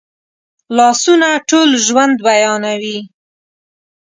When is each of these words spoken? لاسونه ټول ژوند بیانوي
لاسونه 0.77 1.29
ټول 1.49 1.69
ژوند 1.85 2.15
بیانوي 2.27 2.99